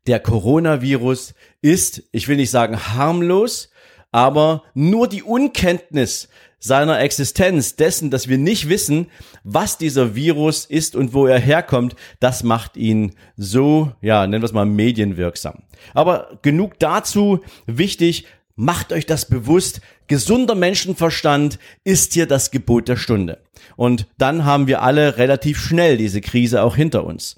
der 0.06 0.21
Coronavirus 0.21 1.35
ist, 1.62 2.04
ich 2.12 2.28
will 2.28 2.37
nicht 2.37 2.50
sagen 2.50 2.95
harmlos, 2.95 3.71
aber 4.12 4.62
nur 4.75 5.09
die 5.09 5.23
Unkenntnis 5.23 6.28
seiner 6.58 7.00
Existenz, 7.00 7.76
dessen, 7.76 8.10
dass 8.10 8.28
wir 8.28 8.38
nicht 8.38 8.68
wissen, 8.68 9.08
was 9.44 9.78
dieser 9.78 10.14
Virus 10.14 10.64
ist 10.64 10.96
und 10.96 11.12
wo 11.12 11.26
er 11.26 11.38
herkommt, 11.38 11.96
das 12.20 12.42
macht 12.42 12.76
ihn 12.76 13.12
so, 13.36 13.92
ja, 14.00 14.26
nennen 14.26 14.42
wir 14.42 14.46
es 14.46 14.52
mal 14.52 14.66
medienwirksam. 14.66 15.62
Aber 15.94 16.38
genug 16.42 16.78
dazu, 16.78 17.40
wichtig, 17.66 18.26
macht 18.56 18.92
euch 18.92 19.06
das 19.06 19.28
bewusst, 19.28 19.80
gesunder 20.06 20.54
Menschenverstand 20.54 21.58
ist 21.84 22.14
hier 22.14 22.26
das 22.26 22.50
Gebot 22.50 22.88
der 22.88 22.96
Stunde. 22.96 23.42
Und 23.76 24.06
dann 24.18 24.44
haben 24.44 24.66
wir 24.66 24.82
alle 24.82 25.18
relativ 25.18 25.60
schnell 25.60 25.98
diese 25.98 26.20
Krise 26.22 26.62
auch 26.62 26.75
hinter 26.75 27.04
uns. 27.04 27.36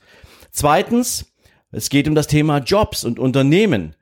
Zweitens, 0.53 1.33
es 1.71 1.91
geht 1.91 2.09
um 2.09 2.15
das 2.15 2.29
Thema 2.29 2.59
Jobs 2.59 3.05
und 3.05 3.19
Unternehmen. 3.19 3.95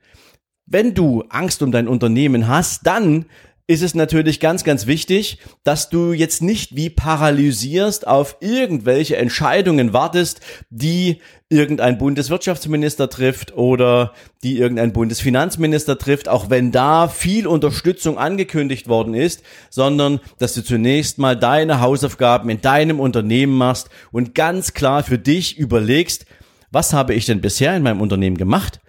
Wenn 0.66 0.94
du 0.94 1.24
Angst 1.30 1.62
um 1.62 1.72
dein 1.72 1.88
Unternehmen 1.88 2.48
hast, 2.48 2.86
dann 2.86 3.26
ist 3.68 3.82
es 3.82 3.96
natürlich 3.96 4.38
ganz, 4.38 4.62
ganz 4.62 4.86
wichtig, 4.86 5.38
dass 5.64 5.90
du 5.90 6.12
jetzt 6.12 6.40
nicht 6.40 6.76
wie 6.76 6.88
paralysierst 6.88 8.06
auf 8.06 8.36
irgendwelche 8.40 9.16
Entscheidungen 9.16 9.92
wartest, 9.92 10.40
die 10.70 11.20
irgendein 11.48 11.98
Bundeswirtschaftsminister 11.98 13.10
trifft 13.10 13.56
oder 13.56 14.12
die 14.44 14.58
irgendein 14.58 14.92
Bundesfinanzminister 14.92 15.98
trifft, 15.98 16.28
auch 16.28 16.48
wenn 16.48 16.70
da 16.70 17.08
viel 17.08 17.48
Unterstützung 17.48 18.18
angekündigt 18.18 18.86
worden 18.86 19.14
ist, 19.14 19.42
sondern 19.68 20.20
dass 20.38 20.54
du 20.54 20.62
zunächst 20.62 21.18
mal 21.18 21.36
deine 21.36 21.80
Hausaufgaben 21.80 22.50
in 22.50 22.60
deinem 22.60 23.00
Unternehmen 23.00 23.56
machst 23.56 23.90
und 24.12 24.34
ganz 24.36 24.74
klar 24.74 25.02
für 25.02 25.18
dich 25.18 25.58
überlegst, 25.58 26.26
was 26.70 26.92
habe 26.92 27.14
ich 27.14 27.26
denn 27.26 27.40
bisher 27.40 27.76
in 27.76 27.82
meinem 27.82 28.00
Unternehmen 28.00 28.36
gemacht? 28.36 28.80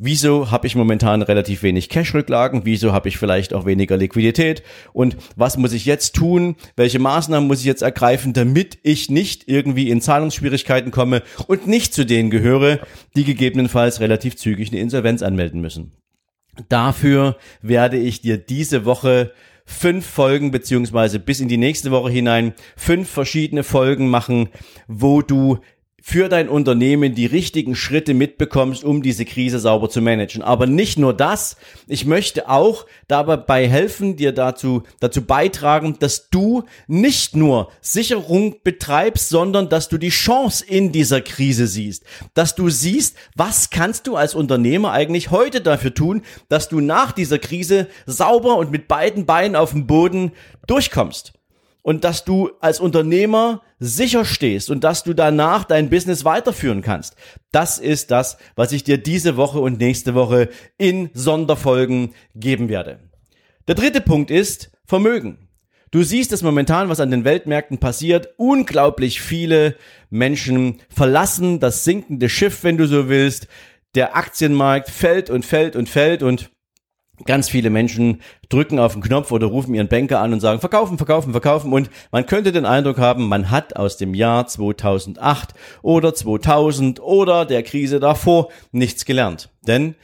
Wieso 0.00 0.52
habe 0.52 0.68
ich 0.68 0.76
momentan 0.76 1.22
relativ 1.22 1.64
wenig 1.64 1.88
Cash-Rücklagen? 1.88 2.64
Wieso 2.64 2.92
habe 2.92 3.08
ich 3.08 3.18
vielleicht 3.18 3.52
auch 3.52 3.66
weniger 3.66 3.96
Liquidität? 3.96 4.62
Und 4.92 5.16
was 5.34 5.56
muss 5.56 5.72
ich 5.72 5.86
jetzt 5.86 6.14
tun? 6.14 6.54
Welche 6.76 7.00
Maßnahmen 7.00 7.48
muss 7.48 7.58
ich 7.58 7.64
jetzt 7.64 7.82
ergreifen, 7.82 8.32
damit 8.32 8.78
ich 8.84 9.10
nicht 9.10 9.48
irgendwie 9.48 9.90
in 9.90 10.00
Zahlungsschwierigkeiten 10.00 10.92
komme 10.92 11.22
und 11.48 11.66
nicht 11.66 11.94
zu 11.94 12.06
denen 12.06 12.30
gehöre, 12.30 12.78
die 13.16 13.24
gegebenenfalls 13.24 13.98
relativ 13.98 14.36
zügig 14.36 14.70
eine 14.70 14.80
Insolvenz 14.80 15.20
anmelden 15.20 15.60
müssen? 15.60 15.90
Dafür 16.68 17.36
werde 17.60 17.96
ich 17.96 18.20
dir 18.20 18.38
diese 18.38 18.84
Woche 18.84 19.32
fünf 19.64 20.06
Folgen 20.06 20.52
beziehungsweise 20.52 21.18
bis 21.18 21.40
in 21.40 21.48
die 21.48 21.56
nächste 21.56 21.90
Woche 21.90 22.10
hinein 22.10 22.54
fünf 22.76 23.10
verschiedene 23.10 23.64
Folgen 23.64 24.08
machen, 24.08 24.48
wo 24.86 25.22
du 25.22 25.58
für 26.08 26.30
dein 26.30 26.48
Unternehmen 26.48 27.14
die 27.14 27.26
richtigen 27.26 27.76
Schritte 27.76 28.14
mitbekommst, 28.14 28.82
um 28.82 29.02
diese 29.02 29.26
Krise 29.26 29.58
sauber 29.58 29.90
zu 29.90 30.00
managen. 30.00 30.40
Aber 30.40 30.66
nicht 30.66 30.98
nur 30.98 31.12
das, 31.12 31.58
ich 31.86 32.06
möchte 32.06 32.48
auch 32.48 32.86
dabei 33.08 33.68
helfen, 33.68 34.16
dir 34.16 34.32
dazu, 34.32 34.84
dazu 35.00 35.20
beitragen, 35.20 35.96
dass 35.98 36.30
du 36.30 36.64
nicht 36.86 37.36
nur 37.36 37.70
Sicherung 37.82 38.56
betreibst, 38.64 39.28
sondern 39.28 39.68
dass 39.68 39.90
du 39.90 39.98
die 39.98 40.08
Chance 40.08 40.64
in 40.66 40.92
dieser 40.92 41.20
Krise 41.20 41.66
siehst. 41.66 42.04
Dass 42.32 42.54
du 42.54 42.70
siehst, 42.70 43.14
was 43.36 43.68
kannst 43.68 44.06
du 44.06 44.16
als 44.16 44.34
Unternehmer 44.34 44.92
eigentlich 44.92 45.30
heute 45.30 45.60
dafür 45.60 45.92
tun, 45.92 46.22
dass 46.48 46.70
du 46.70 46.80
nach 46.80 47.12
dieser 47.12 47.38
Krise 47.38 47.86
sauber 48.06 48.56
und 48.56 48.70
mit 48.70 48.88
beiden 48.88 49.26
Beinen 49.26 49.56
auf 49.56 49.72
dem 49.72 49.86
Boden 49.86 50.32
durchkommst 50.66 51.34
und 51.88 52.04
dass 52.04 52.22
du 52.22 52.50
als 52.60 52.80
Unternehmer 52.80 53.62
sicher 53.78 54.26
stehst 54.26 54.68
und 54.68 54.84
dass 54.84 55.04
du 55.04 55.14
danach 55.14 55.64
dein 55.64 55.88
Business 55.88 56.22
weiterführen 56.22 56.82
kannst. 56.82 57.16
Das 57.50 57.78
ist 57.78 58.10
das, 58.10 58.36
was 58.56 58.72
ich 58.72 58.84
dir 58.84 58.98
diese 58.98 59.38
Woche 59.38 59.58
und 59.58 59.78
nächste 59.78 60.14
Woche 60.14 60.50
in 60.76 61.08
Sonderfolgen 61.14 62.12
geben 62.34 62.68
werde. 62.68 62.98
Der 63.68 63.74
dritte 63.74 64.02
Punkt 64.02 64.30
ist 64.30 64.70
Vermögen. 64.84 65.48
Du 65.90 66.02
siehst 66.02 66.30
es 66.32 66.42
momentan, 66.42 66.90
was 66.90 67.00
an 67.00 67.10
den 67.10 67.24
Weltmärkten 67.24 67.78
passiert. 67.78 68.34
Unglaublich 68.36 69.22
viele 69.22 69.74
Menschen 70.10 70.82
verlassen 70.90 71.58
das 71.58 71.84
sinkende 71.84 72.28
Schiff, 72.28 72.64
wenn 72.64 72.76
du 72.76 72.86
so 72.86 73.08
willst. 73.08 73.48
Der 73.94 74.14
Aktienmarkt 74.14 74.90
fällt 74.90 75.30
und 75.30 75.46
fällt 75.46 75.74
und 75.74 75.88
fällt 75.88 76.22
und 76.22 76.50
Ganz 77.26 77.48
viele 77.48 77.70
Menschen 77.70 78.20
drücken 78.48 78.78
auf 78.78 78.92
den 78.92 79.02
Knopf 79.02 79.32
oder 79.32 79.46
rufen 79.46 79.74
ihren 79.74 79.88
Banker 79.88 80.20
an 80.20 80.32
und 80.32 80.40
sagen, 80.40 80.60
verkaufen, 80.60 80.98
verkaufen, 80.98 81.32
verkaufen. 81.32 81.72
Und 81.72 81.90
man 82.12 82.26
könnte 82.26 82.52
den 82.52 82.64
Eindruck 82.64 82.98
haben, 82.98 83.28
man 83.28 83.50
hat 83.50 83.76
aus 83.76 83.96
dem 83.96 84.14
Jahr 84.14 84.46
2008 84.46 85.54
oder 85.82 86.14
2000 86.14 87.00
oder 87.00 87.44
der 87.44 87.62
Krise 87.62 88.00
davor 88.00 88.48
nichts 88.72 89.04
gelernt. 89.04 89.50
Denn 89.66 89.94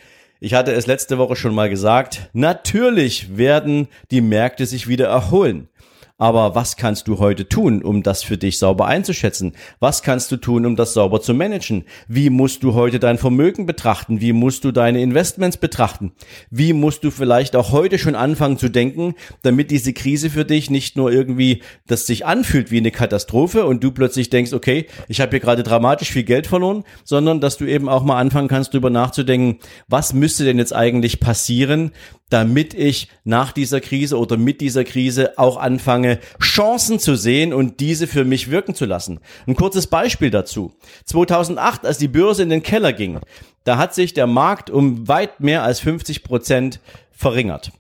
ich 0.41 0.55
hatte 0.55 0.73
es 0.73 0.87
letzte 0.87 1.17
Woche 1.19 1.37
schon 1.37 1.55
mal 1.55 1.71
gesagt, 1.71 2.29
natürlich 2.33 3.37
werden 3.37 3.89
die 4.11 4.21
Märkte 4.21 4.67
sich 4.67 4.89
wieder 4.89 5.07
erholen. 5.07 5.69
Aber 6.17 6.55
was 6.55 6.77
kannst 6.77 7.09
du 7.09 7.19
heute 7.19 7.49
tun, 7.49 7.83
um 7.83 8.05
das 8.05 8.23
für 8.23 8.39
dich 8.39 8.61
sauber 8.61 8.87
einzuschätzen? 8.87 9.53
Was 9.81 10.05
kannst 10.05 10.31
du 10.31 10.37
tun, 10.37 10.65
um 10.65 10.77
das 10.77 10.95
sauber 10.95 11.21
zu 11.21 11.35
managen? 11.35 11.85
Wie 12.07 12.31
musst 12.31 12.63
du 12.63 12.75
heute 12.75 13.01
dein 13.01 13.19
Vermögen 13.19 13.67
betrachten? 13.67 14.21
Wie 14.21 14.33
musst 14.33 14.63
du 14.63 14.71
deine 14.71 15.03
Investments 15.03 15.57
betrachten? 15.57 16.13
Wie 16.51 16.73
musst 16.73 17.03
du 17.03 17.11
vielleicht 17.11 17.57
auch 17.57 17.73
heute 17.73 17.99
schon 17.99 18.15
anfangen 18.15 18.59
zu 18.59 18.69
denken, 18.69 19.15
damit 19.43 19.73
diese 19.73 19.93
Krise 19.93 20.31
für 20.31 20.45
dich 20.45 20.71
nicht 20.71 20.97
nur 20.97 21.11
irgendwie 21.11 21.63
das 21.89 22.07
sich 22.07 22.25
anfühlt 22.25 22.71
wie 22.71 22.79
eine 22.79 22.93
Katastrophe 22.93 23.65
und 23.65 23.83
du 23.83 23.91
plötzlich 23.91 24.31
denkst, 24.31 24.53
okay, 24.53 24.87
ich 25.09 25.21
habe 25.21 25.31
hier 25.31 25.41
gerade 25.41 25.65
dramatisch 25.65 26.13
viel 26.13 26.23
Geld 26.23 26.47
verloren, 26.47 26.85
sondern 27.03 27.41
dass 27.41 27.57
du 27.57 27.65
eben 27.65 27.89
auch 27.89 28.05
mal 28.05 28.21
anfangen 28.21 28.47
kannst, 28.47 28.73
darüber 28.73 28.91
nachzudenken, 28.91 29.59
was 29.89 30.13
müsste 30.13 30.45
denn 30.45 30.59
jetzt 30.59 30.75
eigentlich 30.77 31.19
passieren, 31.19 31.91
damit 32.35 32.75
ich 32.75 33.07
nach 33.23 33.53
dieser 33.53 33.81
Krise 33.81 34.19
oder 34.19 34.37
mit 34.37 34.61
dieser 34.61 34.83
Krise 34.83 35.39
auch 35.39 35.57
anfange, 35.57 36.19
Chancen 36.43 36.99
zu 36.99 37.15
sehen 37.15 37.55
und 37.55 37.79
diese 37.79 38.09
für 38.09 38.25
mich 38.25 38.51
wirken 38.51 38.75
zu 38.75 38.87
lassen. 38.87 39.21
Ein 39.47 39.55
kurzes 39.55 39.87
Beispiel 39.87 40.31
dazu. 40.33 40.73
2008, 41.05 41.87
als 41.87 41.99
die 41.99 42.09
Börse 42.09 42.43
in 42.43 42.49
den 42.49 42.65
Keller 42.65 42.93
ging, 42.93 43.21
da 43.63 43.79
hat 43.79 43.95
sich 43.95 44.15
der 44.15 44.27
Markt 44.27 44.69
um 44.69 45.07
weit 45.07 45.39
mehr 45.39 45.63
als 45.63 45.79
50 45.79 46.25
Prozent 46.25 46.81
verringert. 47.13 47.71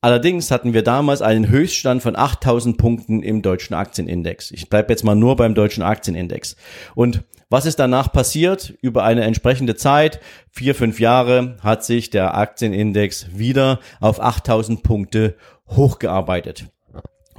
Allerdings 0.00 0.50
hatten 0.50 0.72
wir 0.72 0.82
damals 0.82 1.20
einen 1.20 1.50
Höchststand 1.50 2.02
von 2.02 2.16
8000 2.16 2.78
Punkten 2.78 3.22
im 3.22 3.42
deutschen 3.42 3.74
Aktienindex. 3.74 4.50
Ich 4.50 4.70
bleibe 4.70 4.94
jetzt 4.94 5.04
mal 5.04 5.14
nur 5.14 5.36
beim 5.36 5.54
deutschen 5.54 5.82
Aktienindex. 5.82 6.56
Und 6.94 7.22
was 7.50 7.66
ist 7.66 7.80
danach 7.80 8.12
passiert? 8.12 8.74
Über 8.80 9.02
eine 9.02 9.24
entsprechende 9.24 9.74
Zeit, 9.74 10.20
vier, 10.50 10.74
fünf 10.74 11.00
Jahre, 11.00 11.56
hat 11.62 11.84
sich 11.84 12.08
der 12.08 12.36
Aktienindex 12.36 13.26
wieder 13.34 13.80
auf 14.00 14.20
8000 14.22 14.84
Punkte 14.84 15.36
hochgearbeitet. 15.68 16.66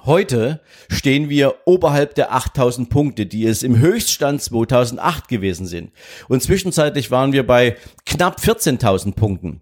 Heute 0.03 0.59
stehen 0.89 1.29
wir 1.29 1.55
oberhalb 1.65 2.15
der 2.15 2.33
8000 2.33 2.89
Punkte, 2.89 3.27
die 3.27 3.45
es 3.45 3.61
im 3.61 3.77
Höchststand 3.77 4.41
2008 4.41 5.27
gewesen 5.27 5.67
sind. 5.67 5.91
Und 6.27 6.41
zwischenzeitlich 6.41 7.11
waren 7.11 7.33
wir 7.33 7.45
bei 7.45 7.77
knapp 8.05 8.39
14.000 8.39 9.13
Punkten. 9.13 9.61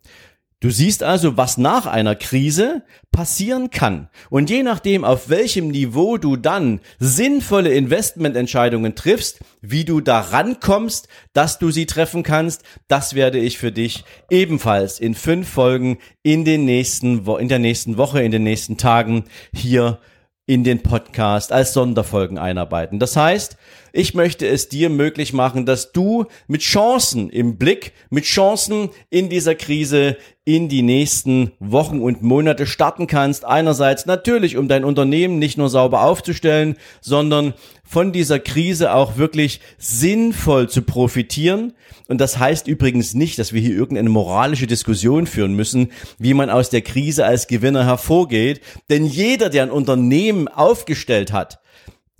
Du 0.62 0.72
siehst 0.72 1.04
also, 1.04 1.38
was 1.38 1.58
nach 1.58 1.86
einer 1.86 2.16
Krise 2.16 2.84
passieren 3.13 3.70
kann. 3.70 4.10
Und 4.30 4.50
je 4.50 4.62
nachdem, 4.62 5.06
auf 5.06 5.30
welchem 5.30 5.70
Niveau 5.70 6.18
du 6.18 6.36
dann 6.36 6.82
sinnvolle 7.00 7.74
Investmententscheidungen 7.74 8.94
triffst, 8.94 9.39
wie 9.62 9.86
du 9.86 10.01
daran 10.01 10.60
kommst, 10.60 11.08
dass 11.32 11.60
du 11.60 11.72
sie 11.72 11.86
treffen 11.86 12.24
kannst, 12.24 12.63
das 12.89 13.13
werde 13.13 13.39
ich 13.39 13.58
für 13.58 13.72
dich 13.72 14.04
ebenfalls 14.30 15.00
in 15.00 15.16
fünf 15.16 15.48
Folgen 15.48 15.98
in 16.24 16.44
den 16.44 16.66
nächsten, 16.66 17.25
in 17.25 17.48
der 17.48 17.60
nächsten 17.60 17.96
Woche, 17.96 18.22
in 18.22 18.32
den 18.32 18.44
nächsten 18.44 18.75
Tagen 18.75 19.24
hier 19.54 20.00
in 20.46 20.66
den 20.66 20.84
Podcast 20.84 21.54
als 21.54 21.74
Sonderfolgen 21.74 22.38
einarbeiten. 22.38 23.00
Das 23.00 23.16
heißt, 23.16 23.56
ich 23.93 24.13
möchte 24.13 24.48
es 24.48 24.69
dir 24.69 24.89
möglich 24.89 25.34
machen, 25.34 25.65
dass 25.65 25.91
du 25.91 26.25
mit 26.48 26.62
Chancen 26.62 27.29
im 27.29 27.58
Blick, 27.58 27.93
mit 28.10 28.25
Chancen 28.25 28.89
in 29.10 29.29
dieser 29.29 29.55
Krise 29.55 30.17
in 30.46 30.67
die 30.67 30.81
nächsten 30.81 31.51
Wochen 31.60 32.01
und 32.01 32.24
Monate 32.24 32.65
starten 32.65 33.05
kannst. 33.05 33.46
Einerseits 33.46 34.08
natürlich, 34.08 34.58
um 34.58 34.67
dein 34.67 34.84
Unternehmen 34.84 35.38
nicht 35.38 35.60
nur 35.60 35.69
sauber 35.69 36.01
aufzustellen, 36.01 36.75
sondern 37.01 37.53
von 37.84 38.12
dieser 38.12 38.39
Krise 38.39 38.93
auch 38.93 39.17
wirklich 39.17 39.62
sinnvoll 39.77 40.67
zu 40.67 40.81
profitieren. 40.81 41.74
Und 42.08 42.19
das 42.19 42.39
heißt 42.39 42.67
übrigens 42.67 43.13
nicht, 43.13 43.38
dass 43.38 43.53
wir 43.53 43.62
hier 43.62 43.75
irgendeine 43.75 44.10
moralische 44.10 44.65
Diskussion 44.65 45.27
führen 45.27 45.53
müssen, 45.53 45.91
wie 46.17 46.34
man 46.34 46.50
aus 46.50 46.72
der 46.72 46.81
Krise 46.81 47.25
als 47.25 47.46
Gewinner 47.46 47.86
hervorgeht. 47.86 48.62
Denn 48.89 49.05
jeder, 49.05 49.51
der 49.51 49.63
ein 49.63 49.72
Unternehmen 49.72 50.48
aufgestellt 50.48 51.31
hat, 51.31 51.60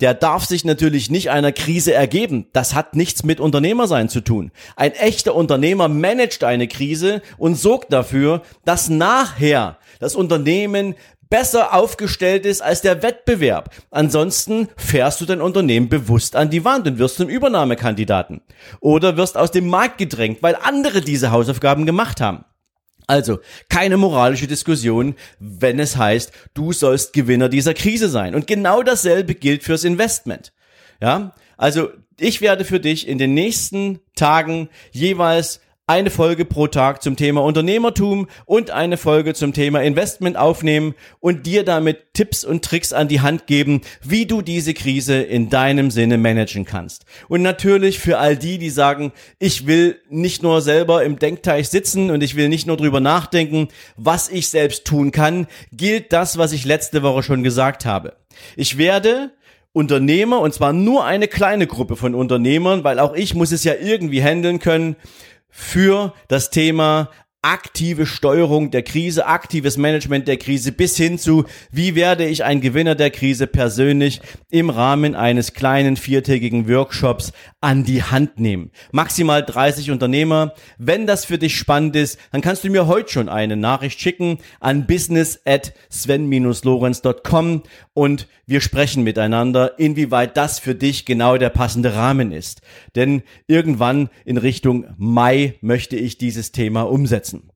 der 0.00 0.14
darf 0.14 0.44
sich 0.44 0.64
natürlich 0.64 1.10
nicht 1.10 1.30
einer 1.30 1.52
Krise 1.52 1.92
ergeben. 1.92 2.46
Das 2.52 2.74
hat 2.74 2.96
nichts 2.96 3.22
mit 3.22 3.40
Unternehmersein 3.40 4.08
zu 4.08 4.20
tun. 4.20 4.50
Ein 4.76 4.92
echter 4.92 5.34
Unternehmer 5.34 5.88
managt 5.88 6.44
eine 6.44 6.68
Krise 6.68 7.22
und 7.38 7.56
sorgt 7.56 7.92
dafür, 7.92 8.42
dass 8.64 8.88
nachher 8.88 9.78
das 9.98 10.14
Unternehmen 10.14 10.94
besser 11.28 11.72
aufgestellt 11.74 12.44
ist 12.44 12.60
als 12.60 12.82
der 12.82 13.02
Wettbewerb. 13.02 13.70
Ansonsten 13.90 14.68
fährst 14.76 15.20
du 15.20 15.26
dein 15.26 15.40
Unternehmen 15.40 15.88
bewusst 15.88 16.34
an 16.34 16.50
die 16.50 16.64
Wand 16.64 16.88
und 16.88 16.98
wirst 16.98 17.16
zum 17.16 17.28
Übernahmekandidaten. 17.28 18.40
Oder 18.80 19.16
wirst 19.16 19.36
aus 19.36 19.52
dem 19.52 19.68
Markt 19.68 19.98
gedrängt, 19.98 20.42
weil 20.42 20.56
andere 20.60 21.00
diese 21.00 21.30
Hausaufgaben 21.30 21.86
gemacht 21.86 22.20
haben. 22.20 22.44
Also 23.10 23.40
keine 23.68 23.96
moralische 23.96 24.46
Diskussion, 24.46 25.16
wenn 25.40 25.80
es 25.80 25.96
heißt, 25.96 26.30
du 26.54 26.72
sollst 26.72 27.12
Gewinner 27.12 27.48
dieser 27.48 27.74
Krise 27.74 28.08
sein. 28.08 28.36
Und 28.36 28.46
genau 28.46 28.84
dasselbe 28.84 29.34
gilt 29.34 29.64
fürs 29.64 29.82
Investment. 29.82 30.52
Ja, 31.02 31.34
also 31.56 31.88
ich 32.20 32.40
werde 32.40 32.64
für 32.64 32.78
dich 32.78 33.08
in 33.08 33.18
den 33.18 33.34
nächsten 33.34 33.98
Tagen 34.14 34.68
jeweils 34.92 35.60
eine 35.90 36.10
Folge 36.10 36.44
pro 36.44 36.68
Tag 36.68 37.02
zum 37.02 37.16
Thema 37.16 37.42
Unternehmertum 37.42 38.28
und 38.44 38.70
eine 38.70 38.96
Folge 38.96 39.34
zum 39.34 39.52
Thema 39.52 39.82
Investment 39.82 40.36
aufnehmen 40.36 40.94
und 41.18 41.46
dir 41.46 41.64
damit 41.64 42.14
Tipps 42.14 42.44
und 42.44 42.64
Tricks 42.64 42.92
an 42.92 43.08
die 43.08 43.22
Hand 43.22 43.48
geben, 43.48 43.80
wie 44.00 44.24
du 44.24 44.40
diese 44.40 44.72
Krise 44.72 45.20
in 45.20 45.50
deinem 45.50 45.90
Sinne 45.90 46.16
managen 46.16 46.64
kannst. 46.64 47.06
Und 47.26 47.42
natürlich 47.42 47.98
für 47.98 48.18
all 48.18 48.36
die, 48.36 48.58
die 48.58 48.70
sagen, 48.70 49.10
ich 49.40 49.66
will 49.66 49.98
nicht 50.08 50.44
nur 50.44 50.62
selber 50.62 51.02
im 51.02 51.18
Denkteich 51.18 51.68
sitzen 51.68 52.12
und 52.12 52.22
ich 52.22 52.36
will 52.36 52.48
nicht 52.48 52.68
nur 52.68 52.76
drüber 52.76 53.00
nachdenken, 53.00 53.66
was 53.96 54.28
ich 54.28 54.48
selbst 54.48 54.84
tun 54.84 55.10
kann, 55.10 55.48
gilt 55.72 56.12
das, 56.12 56.38
was 56.38 56.52
ich 56.52 56.64
letzte 56.64 57.02
Woche 57.02 57.24
schon 57.24 57.42
gesagt 57.42 57.84
habe. 57.84 58.12
Ich 58.54 58.78
werde 58.78 59.32
Unternehmer, 59.72 60.40
und 60.40 60.52
zwar 60.52 60.72
nur 60.72 61.04
eine 61.04 61.28
kleine 61.28 61.66
Gruppe 61.66 61.94
von 61.96 62.14
Unternehmern, 62.14 62.82
weil 62.82 62.98
auch 62.98 63.14
ich 63.14 63.34
muss 63.34 63.52
es 63.52 63.62
ja 63.62 63.74
irgendwie 63.80 64.22
handeln 64.22 64.58
können, 64.58 64.96
für 65.50 66.14
das 66.28 66.50
Thema 66.50 67.10
aktive 67.42 68.04
Steuerung 68.04 68.70
der 68.70 68.82
Krise, 68.82 69.26
aktives 69.26 69.78
Management 69.78 70.28
der 70.28 70.36
Krise 70.36 70.72
bis 70.72 70.96
hin 70.96 71.18
zu, 71.18 71.44
wie 71.70 71.94
werde 71.94 72.26
ich 72.26 72.44
ein 72.44 72.60
Gewinner 72.60 72.94
der 72.94 73.10
Krise 73.10 73.46
persönlich 73.46 74.20
im 74.50 74.68
Rahmen 74.68 75.14
eines 75.14 75.54
kleinen 75.54 75.96
viertägigen 75.96 76.68
Workshops 76.68 77.32
an 77.62 77.84
die 77.84 78.02
Hand 78.02 78.38
nehmen. 78.38 78.70
Maximal 78.92 79.42
30 79.42 79.90
Unternehmer. 79.90 80.52
Wenn 80.76 81.06
das 81.06 81.24
für 81.24 81.38
dich 81.38 81.56
spannend 81.56 81.96
ist, 81.96 82.18
dann 82.30 82.42
kannst 82.42 82.64
du 82.64 82.70
mir 82.70 82.86
heute 82.86 83.10
schon 83.10 83.30
eine 83.30 83.56
Nachricht 83.56 84.00
schicken 84.00 84.38
an 84.60 84.86
business 84.86 85.40
at 85.46 85.72
sven-lorenz.com 85.90 87.62
und 88.00 88.28
wir 88.46 88.62
sprechen 88.62 89.04
miteinander, 89.04 89.78
inwieweit 89.78 90.38
das 90.38 90.58
für 90.58 90.74
dich 90.74 91.04
genau 91.04 91.36
der 91.36 91.50
passende 91.50 91.94
Rahmen 91.94 92.32
ist. 92.32 92.62
Denn 92.96 93.22
irgendwann 93.46 94.08
in 94.24 94.38
Richtung 94.38 94.86
Mai 94.96 95.58
möchte 95.60 95.96
ich 95.96 96.16
dieses 96.16 96.50
Thema 96.50 96.84
umsetzen 96.84 97.50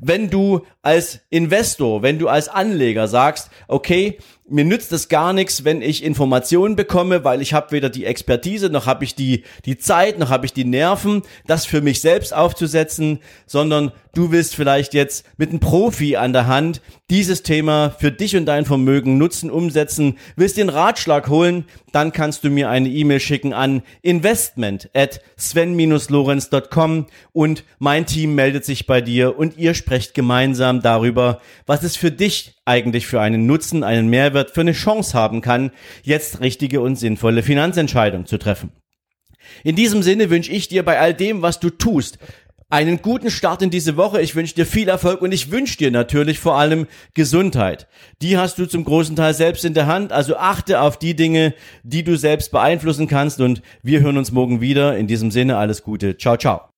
wenn 0.00 0.30
du 0.30 0.64
als 0.80 1.22
Investor, 1.28 2.02
wenn 2.02 2.20
du 2.20 2.28
als 2.28 2.48
Anleger 2.48 3.08
sagst, 3.08 3.50
okay, 3.66 4.18
mir 4.50 4.64
nützt 4.64 4.92
es 4.92 5.08
gar 5.08 5.32
nichts, 5.32 5.64
wenn 5.64 5.82
ich 5.82 6.02
Informationen 6.02 6.76
bekomme, 6.76 7.24
weil 7.24 7.42
ich 7.42 7.54
habe 7.54 7.72
weder 7.72 7.90
die 7.90 8.04
Expertise, 8.04 8.70
noch 8.70 8.86
habe 8.86 9.04
ich 9.04 9.14
die, 9.14 9.44
die 9.64 9.78
Zeit, 9.78 10.18
noch 10.18 10.30
habe 10.30 10.46
ich 10.46 10.52
die 10.52 10.64
Nerven, 10.64 11.22
das 11.46 11.66
für 11.66 11.80
mich 11.80 12.00
selbst 12.00 12.34
aufzusetzen, 12.34 13.20
sondern 13.46 13.92
du 14.14 14.30
willst 14.30 14.54
vielleicht 14.54 14.94
jetzt 14.94 15.26
mit 15.36 15.50
einem 15.50 15.60
Profi 15.60 16.16
an 16.16 16.32
der 16.32 16.46
Hand 16.46 16.80
dieses 17.10 17.42
Thema 17.42 17.90
für 17.98 18.12
dich 18.12 18.36
und 18.36 18.46
dein 18.46 18.64
Vermögen 18.64 19.16
nutzen, 19.18 19.50
umsetzen, 19.50 20.18
willst 20.36 20.56
den 20.56 20.68
Ratschlag 20.68 21.28
holen, 21.28 21.64
dann 21.92 22.12
kannst 22.12 22.44
du 22.44 22.50
mir 22.50 22.68
eine 22.68 22.88
E-Mail 22.88 23.20
schicken 23.20 23.52
an 23.52 23.82
investment 24.02 24.90
at 24.94 25.20
sven-lorenz.com 25.38 27.06
und 27.32 27.64
mein 27.78 28.06
Team 28.06 28.34
meldet 28.34 28.64
sich 28.64 28.86
bei 28.86 29.00
dir 29.00 29.38
und 29.38 29.56
ihr 29.56 29.74
sprecht 29.74 30.14
gemeinsam 30.14 30.82
darüber, 30.82 31.40
was 31.66 31.82
es 31.82 31.96
für 31.96 32.10
dich 32.10 32.57
eigentlich 32.68 33.06
für 33.06 33.20
einen 33.20 33.46
Nutzen, 33.46 33.82
einen 33.82 34.08
Mehrwert, 34.08 34.52
für 34.52 34.60
eine 34.60 34.72
Chance 34.72 35.14
haben 35.14 35.40
kann, 35.40 35.72
jetzt 36.02 36.40
richtige 36.40 36.80
und 36.80 36.96
sinnvolle 36.96 37.42
Finanzentscheidungen 37.42 38.26
zu 38.26 38.38
treffen. 38.38 38.70
In 39.64 39.74
diesem 39.74 40.02
Sinne 40.02 40.30
wünsche 40.30 40.52
ich 40.52 40.68
dir 40.68 40.84
bei 40.84 41.00
all 41.00 41.14
dem, 41.14 41.42
was 41.42 41.58
du 41.58 41.70
tust, 41.70 42.18
einen 42.70 43.00
guten 43.00 43.30
Start 43.30 43.62
in 43.62 43.70
diese 43.70 43.96
Woche. 43.96 44.20
Ich 44.20 44.34
wünsche 44.34 44.54
dir 44.54 44.66
viel 44.66 44.88
Erfolg 44.88 45.22
und 45.22 45.32
ich 45.32 45.50
wünsche 45.50 45.78
dir 45.78 45.90
natürlich 45.90 46.38
vor 46.38 46.56
allem 46.56 46.86
Gesundheit. 47.14 47.88
Die 48.20 48.36
hast 48.36 48.58
du 48.58 48.66
zum 48.66 48.84
großen 48.84 49.16
Teil 49.16 49.32
selbst 49.32 49.64
in 49.64 49.74
der 49.74 49.86
Hand. 49.86 50.12
Also 50.12 50.36
achte 50.36 50.82
auf 50.82 50.98
die 50.98 51.16
Dinge, 51.16 51.54
die 51.82 52.04
du 52.04 52.16
selbst 52.16 52.52
beeinflussen 52.52 53.08
kannst 53.08 53.40
und 53.40 53.62
wir 53.82 54.00
hören 54.00 54.18
uns 54.18 54.32
morgen 54.32 54.60
wieder. 54.60 54.98
In 54.98 55.06
diesem 55.06 55.30
Sinne 55.30 55.56
alles 55.56 55.82
Gute. 55.82 56.18
Ciao, 56.18 56.36
ciao. 56.36 56.77